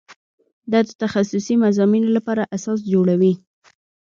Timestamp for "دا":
0.71-0.79